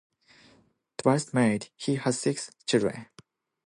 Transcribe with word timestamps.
Twice 0.97 1.31
married, 1.31 1.69
he 1.77 1.93
has 1.97 2.19
six 2.19 2.49
children. 2.65 3.05